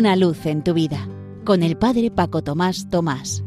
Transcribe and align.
Una 0.00 0.16
luz 0.16 0.46
en 0.46 0.64
tu 0.64 0.72
vida 0.72 1.06
con 1.44 1.62
el 1.62 1.76
Padre 1.76 2.10
Paco 2.10 2.40
Tomás 2.42 2.88
Tomás. 2.88 3.44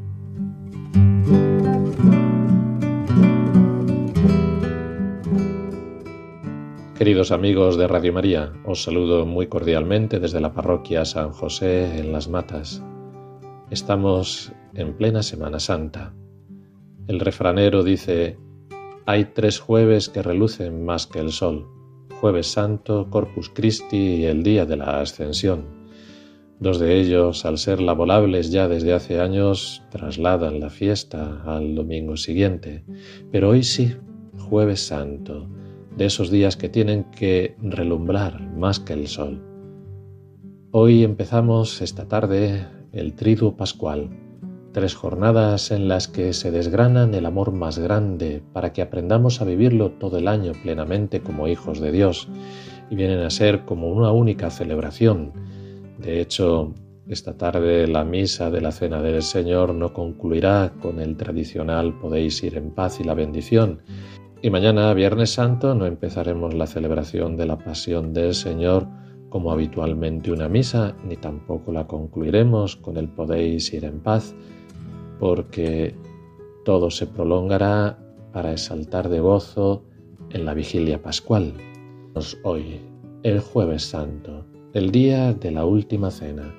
Queridos 6.95 7.31
amigos 7.31 7.75
de 7.75 7.87
Radio 7.87 8.13
María, 8.13 8.53
os 8.65 8.83
saludo 8.83 9.25
muy 9.25 9.47
cordialmente 9.47 10.19
desde 10.19 10.39
la 10.39 10.53
parroquia 10.53 11.05
San 11.05 11.31
José 11.31 11.97
en 11.97 12.11
Las 12.11 12.29
Matas. 12.29 12.83
Estamos 13.71 14.51
en 14.75 14.95
plena 14.95 15.23
Semana 15.23 15.59
Santa. 15.59 16.13
El 17.07 17.19
refranero 17.19 17.81
dice, 17.81 18.37
hay 19.07 19.25
tres 19.33 19.59
jueves 19.59 20.07
que 20.07 20.21
relucen 20.21 20.85
más 20.85 21.07
que 21.07 21.17
el 21.17 21.31
sol, 21.31 21.67
jueves 22.21 22.45
santo, 22.45 23.09
Corpus 23.09 23.49
Christi 23.49 24.17
y 24.17 24.25
el 24.25 24.43
día 24.43 24.67
de 24.67 24.77
la 24.77 24.99
Ascensión. 25.01 25.82
Dos 26.59 26.79
de 26.79 26.99
ellos, 26.99 27.45
al 27.45 27.57
ser 27.57 27.81
laborables 27.81 28.51
ya 28.51 28.67
desde 28.67 28.93
hace 28.93 29.19
años, 29.19 29.83
trasladan 29.89 30.59
la 30.59 30.69
fiesta 30.69 31.41
al 31.45 31.75
domingo 31.75 32.15
siguiente. 32.15 32.83
Pero 33.31 33.49
hoy 33.49 33.63
sí, 33.63 33.95
jueves 34.37 34.85
santo, 34.87 35.49
de 35.97 36.05
esos 36.05 36.31
días 36.31 36.55
que 36.55 36.69
tienen 36.69 37.05
que 37.11 37.55
relumbrar 37.61 38.41
más 38.55 38.79
que 38.79 38.93
el 38.93 39.07
sol. 39.07 39.41
Hoy 40.71 41.03
empezamos 41.03 41.81
esta 41.81 42.07
tarde 42.07 42.65
el 42.93 43.13
Triduo 43.13 43.57
Pascual, 43.57 44.09
tres 44.71 44.95
jornadas 44.95 45.71
en 45.71 45.87
las 45.87 46.07
que 46.07 46.33
se 46.33 46.51
desgranan 46.51 47.13
el 47.13 47.25
amor 47.25 47.51
más 47.51 47.77
grande 47.77 48.41
para 48.53 48.73
que 48.73 48.81
aprendamos 48.81 49.41
a 49.41 49.45
vivirlo 49.45 49.91
todo 49.91 50.17
el 50.17 50.27
año 50.27 50.53
plenamente 50.61 51.21
como 51.21 51.47
hijos 51.47 51.79
de 51.79 51.91
Dios 51.91 52.27
y 52.89 52.95
vienen 52.95 53.19
a 53.19 53.29
ser 53.29 53.65
como 53.65 53.89
una 53.89 54.11
única 54.11 54.49
celebración. 54.49 55.33
De 56.03 56.19
hecho, 56.19 56.73
esta 57.07 57.37
tarde 57.37 57.87
la 57.87 58.03
misa 58.03 58.51
de 58.51 58.59
la 58.59 58.73
Cena 58.73 59.01
del 59.01 59.21
Señor 59.21 59.73
no 59.73 59.93
concluirá 59.93 60.73
con 60.81 60.99
el 60.99 61.15
tradicional 61.15 61.97
podéis 61.97 62.43
ir 62.43 62.57
en 62.57 62.71
paz 62.71 62.99
y 62.99 63.05
la 63.05 63.13
bendición, 63.13 63.81
y 64.41 64.49
mañana, 64.49 64.93
Viernes 64.93 65.29
Santo, 65.29 65.73
no 65.73 65.85
empezaremos 65.85 66.53
la 66.53 66.67
celebración 66.67 67.37
de 67.37 67.45
la 67.45 67.57
Pasión 67.57 68.11
del 68.11 68.33
Señor 68.33 68.85
como 69.29 69.53
habitualmente 69.53 70.33
una 70.33 70.49
misa, 70.49 70.97
ni 71.07 71.15
tampoco 71.15 71.71
la 71.71 71.87
concluiremos 71.87 72.75
con 72.75 72.97
el 72.97 73.07
podéis 73.07 73.73
ir 73.73 73.85
en 73.85 74.01
paz, 74.01 74.35
porque 75.17 75.95
todo 76.65 76.91
se 76.91 77.07
prolongará 77.07 77.97
para 78.33 78.51
exaltar 78.51 79.07
de 79.07 79.21
gozo 79.21 79.85
en 80.31 80.43
la 80.43 80.53
vigilia 80.53 81.01
pascual. 81.01 81.53
Hoy, 82.43 82.81
el 83.23 83.39
jueves 83.39 83.83
santo, 83.83 84.45
el 84.73 84.89
día 84.89 85.33
de 85.33 85.51
la 85.51 85.65
última 85.65 86.09
cena. 86.09 86.51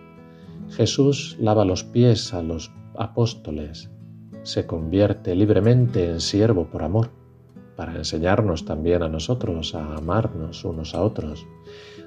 Jesús 0.71 1.37
lava 1.41 1.65
los 1.65 1.83
pies 1.83 2.33
a 2.33 2.43
los 2.43 2.71
apóstoles, 2.97 3.91
se 4.45 4.67
convierte 4.67 5.35
libremente 5.35 6.09
en 6.09 6.21
siervo 6.21 6.67
por 6.67 6.85
amor 6.85 7.11
para 7.77 7.97
enseñarnos 7.97 8.65
también 8.65 9.03
a 9.03 9.09
nosotros 9.09 9.75
a 9.75 9.97
amarnos 9.97 10.65
unos 10.65 10.95
a 10.95 11.03
otros. 11.03 11.45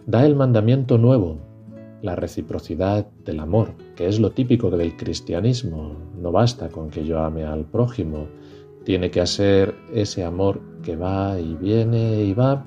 Da 0.06 0.26
el 0.26 0.38
mandamiento 0.38 0.98
nuevo, 0.98 1.40
la 2.02 2.16
reciprocidad 2.16 3.06
del 3.26 3.42
amor, 3.42 3.74
que 3.98 4.08
es 4.08 4.22
lo 4.22 4.32
típico 4.32 4.70
del 4.70 4.96
cristianismo. 4.96 5.98
No 6.18 6.32
basta 6.32 6.70
con 6.70 6.90
que 6.90 7.06
yo 7.06 7.20
ame 7.20 7.44
al 7.44 7.66
prójimo, 7.66 8.28
tiene 8.86 9.12
que 9.12 9.26
ser 9.28 9.76
ese 9.94 10.24
amor 10.24 10.62
que 10.84 10.96
va 10.96 11.38
y 11.38 11.56
viene 11.56 12.24
y 12.24 12.34
va, 12.34 12.66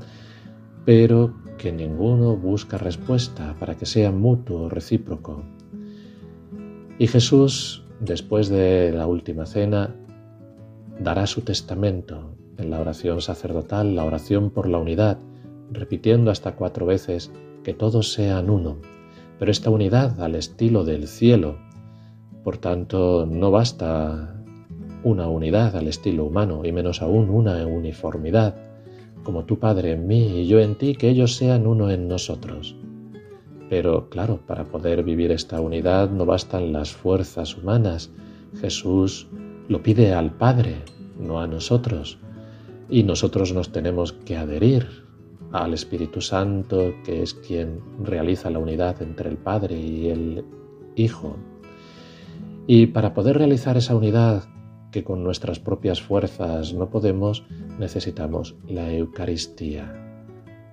pero 0.85 1.33
que 1.61 1.73
ninguno 1.73 2.37
busca 2.37 2.79
respuesta 2.79 3.55
para 3.61 3.75
que 3.77 3.85
sea 3.85 4.11
mutuo, 4.11 4.71
recíproco. 4.71 5.45
Y 6.99 7.07
Jesús, 7.07 7.85
después 8.01 8.49
de 8.49 8.93
la 8.93 9.07
última 9.07 9.45
cena, 9.45 9.95
dará 10.99 11.27
su 11.27 11.43
testamento 11.43 12.35
en 12.57 12.71
la 12.71 12.81
oración 12.81 13.21
sacerdotal, 13.21 13.95
la 13.95 14.07
oración 14.07 14.49
por 14.49 14.71
la 14.71 14.79
unidad, 14.79 15.19
repitiendo 15.71 16.31
hasta 16.31 16.57
cuatro 16.57 16.87
veces 16.87 17.31
que 17.63 17.75
todos 17.75 18.11
sean 18.15 18.49
uno, 18.49 18.79
pero 19.39 19.51
esta 19.51 19.69
unidad 19.69 20.19
al 20.23 20.37
estilo 20.37 20.85
del 20.85 21.09
cielo. 21.09 21.59
Por 22.43 22.57
tanto, 22.57 23.27
no 23.27 23.51
basta 23.51 24.43
una 25.05 25.29
unidad 25.29 25.77
al 25.77 25.89
estilo 25.89 26.25
humano 26.25 26.63
y 26.65 26.73
menos 26.73 27.03
aún 27.03 27.29
una 27.29 27.67
uniformidad, 27.67 28.70
como 29.23 29.45
tu 29.45 29.59
Padre 29.59 29.93
en 29.93 30.07
mí 30.07 30.41
y 30.41 30.47
yo 30.47 30.61
en 30.61 30.77
ti, 30.77 30.95
que 30.95 31.09
ellos 31.09 31.37
sean 31.37 31.67
uno 31.67 31.91
en 31.91 32.09
nosotros. 32.09 32.77
Pero 33.69 34.09
claro, 34.09 34.41
para 34.47 34.65
poder 34.65 35.03
vivir 35.05 35.31
esta 35.31 35.61
unidad 35.61 36.11
no 36.11 36.27
bastan 36.27 36.73
las 36.73 36.93
fuerzas 36.93 37.57
humanas. 37.57 38.11
Jesús 38.61 39.29
lo 39.69 39.83
pide 39.83 40.13
al 40.13 40.33
Padre, 40.33 40.77
no 41.19 41.41
a 41.41 41.47
nosotros 41.47 42.19
y 42.91 43.05
nosotros 43.05 43.53
nos 43.55 43.71
tenemos 43.71 44.13
que 44.13 44.37
adherir 44.37 44.89
al 45.53 45.75
Espíritu 45.75 46.21
Santo, 46.21 46.93
que 47.05 47.23
es 47.23 47.35
quien 47.35 47.81
realiza 48.03 48.51
la 48.51 48.59
unidad 48.59 49.01
entre 49.01 49.31
el 49.31 49.37
Padre 49.37 49.79
y 49.81 50.09
el 50.09 50.45
Hijo. 50.97 51.37
Y 52.67 52.87
para 52.87 53.15
poder 53.15 53.39
realizar 53.39 53.77
esa 53.77 53.95
unidad 53.95 54.45
que 54.91 55.05
con 55.05 55.23
nuestras 55.23 55.61
propias 55.61 56.03
fuerzas 56.03 56.75
no 56.75 56.91
podemos, 56.91 57.45
necesitamos 57.81 58.55
la 58.69 58.93
Eucaristía. 58.93 59.93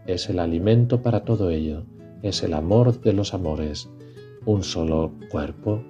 Es 0.05 0.29
el 0.29 0.39
alimento 0.39 1.01
para 1.01 1.23
todo 1.23 1.49
ello, 1.49 1.85
es 2.21 2.43
el 2.43 2.53
amor 2.53 2.99
de 3.01 3.13
los 3.13 3.33
amores, 3.33 3.89
un 4.45 4.61
solo 4.61 5.13
cuerpo. 5.31 5.81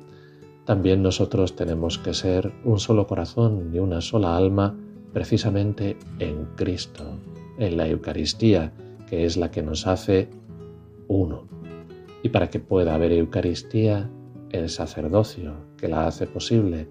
También 0.66 1.01
nosotros 1.01 1.56
tenemos 1.56 1.97
que 1.97 2.13
ser 2.13 2.53
un 2.63 2.79
solo 2.79 3.07
corazón 3.07 3.72
y 3.73 3.79
una 3.79 4.00
sola 4.00 4.38
alma, 4.38 4.77
precisamente 5.11 5.97
en 6.19 6.45
Cristo, 6.56 7.03
en 7.57 7.77
la 7.77 7.88
Eucaristía, 7.88 8.72
que 9.09 9.25
es 9.25 9.38
la 9.38 9.50
que 9.50 9.63
nos 9.63 9.88
hace 9.88 10.29
uno. 11.07 11.47
Y 12.22 12.29
para 12.29 12.50
que 12.50 12.59
pueda 12.59 12.94
haber 12.94 13.11
Eucaristía, 13.11 14.09
el 14.51 14.69
sacerdocio 14.69 15.53
que 15.77 15.88
la 15.88 16.06
hace 16.06 16.27
posible. 16.27 16.88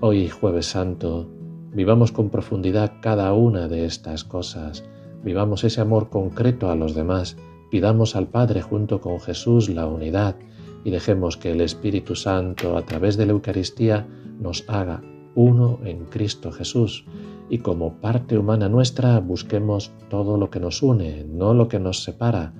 Hoy, 0.00 0.28
jueves 0.28 0.66
santo, 0.66 1.28
vivamos 1.72 2.12
con 2.12 2.30
profundidad 2.30 2.94
cada 3.00 3.32
una 3.32 3.68
de 3.68 3.84
estas 3.84 4.24
cosas, 4.24 4.84
vivamos 5.22 5.64
ese 5.64 5.80
amor 5.80 6.08
concreto 6.08 6.70
a 6.70 6.76
los 6.76 6.94
demás, 6.94 7.36
pidamos 7.70 8.16
al 8.16 8.28
Padre 8.28 8.62
junto 8.62 9.00
con 9.00 9.20
Jesús 9.20 9.68
la 9.68 9.86
unidad 9.86 10.36
y 10.84 10.90
dejemos 10.90 11.36
que 11.36 11.52
el 11.52 11.60
Espíritu 11.60 12.14
Santo 12.14 12.76
a 12.76 12.82
través 12.84 13.16
de 13.16 13.26
la 13.26 13.32
Eucaristía 13.32 14.06
nos 14.40 14.64
haga 14.68 15.02
uno 15.34 15.78
en 15.84 16.06
Cristo 16.06 16.52
Jesús. 16.52 17.04
Y 17.50 17.58
como 17.58 18.00
parte 18.00 18.36
humana 18.36 18.68
nuestra 18.68 19.20
busquemos 19.20 19.92
todo 20.10 20.36
lo 20.36 20.50
que 20.50 20.60
nos 20.60 20.82
une, 20.82 21.24
no 21.24 21.54
lo 21.54 21.68
que 21.68 21.78
nos 21.78 22.02
separa. 22.02 22.52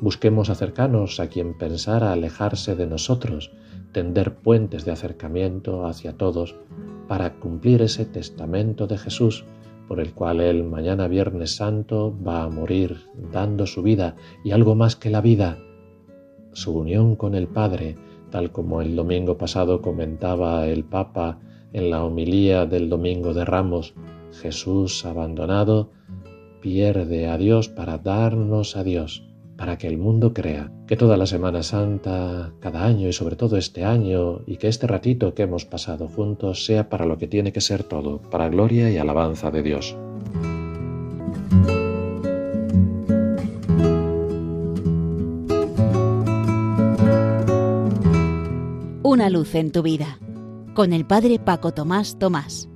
Busquemos 0.00 0.50
acercarnos 0.50 1.20
a 1.20 1.28
quien 1.28 1.56
pensara 1.56 2.12
alejarse 2.12 2.74
de 2.74 2.86
nosotros, 2.86 3.52
tender 3.92 4.34
puentes 4.34 4.84
de 4.84 4.92
acercamiento 4.92 5.86
hacia 5.86 6.16
todos 6.16 6.56
para 7.08 7.34
cumplir 7.34 7.82
ese 7.82 8.04
testamento 8.04 8.86
de 8.86 8.98
Jesús 8.98 9.44
por 9.88 10.00
el 10.00 10.12
cual 10.12 10.40
Él 10.40 10.64
mañana 10.64 11.08
Viernes 11.08 11.56
Santo 11.56 12.14
va 12.26 12.42
a 12.42 12.48
morir 12.48 12.98
dando 13.32 13.66
su 13.66 13.82
vida 13.82 14.16
y 14.44 14.50
algo 14.50 14.74
más 14.74 14.96
que 14.96 15.10
la 15.10 15.20
vida, 15.20 15.58
su 16.52 16.76
unión 16.76 17.16
con 17.16 17.34
el 17.34 17.46
Padre, 17.46 17.96
tal 18.30 18.50
como 18.50 18.82
el 18.82 18.96
domingo 18.96 19.38
pasado 19.38 19.80
comentaba 19.80 20.66
el 20.66 20.84
Papa 20.84 21.38
en 21.72 21.90
la 21.90 22.04
homilía 22.04 22.66
del 22.66 22.88
Domingo 22.88 23.34
de 23.34 23.44
Ramos, 23.44 23.94
Jesús 24.32 25.04
abandonado 25.04 25.90
pierde 26.60 27.28
a 27.28 27.38
Dios 27.38 27.68
para 27.68 27.98
darnos 27.98 28.76
a 28.76 28.82
Dios, 28.82 29.22
para 29.56 29.78
que 29.78 29.86
el 29.86 29.98
mundo 29.98 30.32
crea 30.32 30.70
que 30.86 30.96
toda 30.96 31.16
la 31.16 31.26
Semana 31.26 31.62
Santa, 31.62 32.52
cada 32.60 32.84
año 32.84 33.08
y 33.08 33.12
sobre 33.12 33.36
todo 33.36 33.56
este 33.56 33.84
año, 33.84 34.40
y 34.46 34.56
que 34.58 34.68
este 34.68 34.86
ratito 34.86 35.34
que 35.34 35.42
hemos 35.42 35.64
pasado 35.64 36.08
juntos 36.08 36.64
sea 36.64 36.88
para 36.88 37.06
lo 37.06 37.18
que 37.18 37.26
tiene 37.26 37.52
que 37.52 37.60
ser 37.60 37.82
todo, 37.82 38.20
para 38.20 38.48
gloria 38.48 38.90
y 38.90 38.98
alabanza 38.98 39.50
de 39.50 39.62
Dios. 39.62 39.96
Una 49.02 49.30
luz 49.30 49.54
en 49.54 49.72
tu 49.72 49.82
vida, 49.82 50.18
con 50.74 50.92
el 50.92 51.06
Padre 51.06 51.38
Paco 51.38 51.72
Tomás 51.72 52.18
Tomás. 52.18 52.68